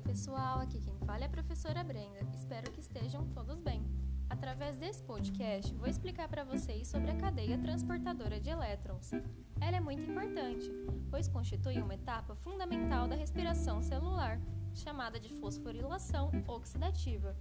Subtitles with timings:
[0.00, 2.20] pessoal, aqui quem fala é a professora Brenda.
[2.34, 3.82] Espero que estejam todos bem.
[4.30, 9.10] Através desse podcast, vou explicar para vocês sobre a cadeia transportadora de elétrons.
[9.60, 10.70] Ela é muito importante,
[11.10, 14.40] pois constitui uma etapa fundamental da respiração celular,
[14.74, 17.36] chamada de fosforilação oxidativa.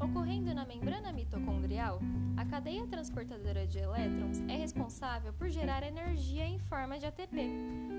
[0.00, 2.00] Ocorrendo na membrana mitocondrial,
[2.36, 7.50] a cadeia transportadora de elétrons é responsável por gerar energia em forma de ATP.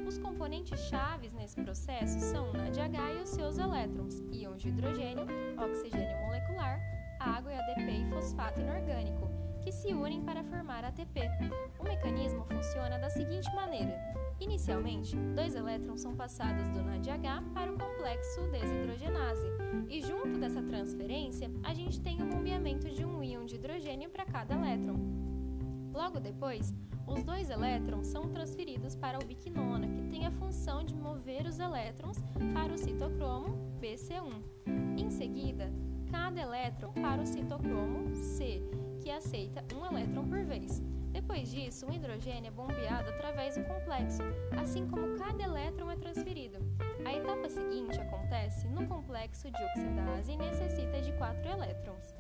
[0.07, 5.27] Os componentes chaves nesse processo são o NADH e os seus elétrons, íons de hidrogênio,
[5.63, 6.79] oxigênio molecular,
[7.19, 9.29] água e ADP e fosfato inorgânico,
[9.61, 11.21] que se unem para formar ATP.
[11.79, 14.10] O mecanismo funciona da seguinte maneira:
[14.41, 19.47] inicialmente, dois elétrons são passados do NADH para o complexo desidrogenase,
[19.87, 24.25] e junto dessa transferência, a gente tem o bombeamento de um íon de hidrogênio para
[24.25, 24.99] cada elétron.
[25.93, 26.73] Logo depois,
[27.05, 31.59] os dois elétrons são transferidos para a ubiquinona, que tem a função de mover os
[31.59, 32.17] elétrons
[32.53, 34.41] para o citocromo BC1.
[34.97, 35.71] Em seguida,
[36.09, 38.61] cada elétron para o citocromo C,
[39.01, 40.80] que aceita um elétron por vez.
[41.41, 44.21] Depois disso, o hidrogênio é bombeado através do complexo,
[44.61, 46.59] assim como cada elétron é transferido.
[47.03, 52.13] A etapa seguinte acontece no complexo de oxidase e necessita de quatro elétrons,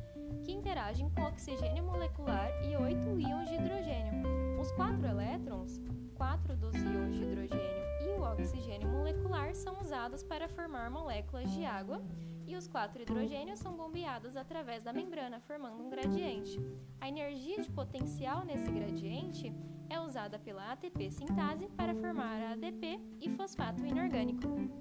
[0.43, 4.59] que interagem com oxigênio molecular e oito íons de hidrogênio.
[4.59, 5.79] Os quatro elétrons,
[6.15, 8.80] quatro dos íons de hidrogênio e o oxigênio
[9.57, 12.01] são usados para formar moléculas de água
[12.47, 16.59] e os quatro hidrogênios são bombeados através da membrana, formando um gradiente.
[16.99, 19.53] A energia de potencial nesse gradiente
[19.89, 24.80] é usada pela ATP sintase para formar a ADP e fosfato inorgânico.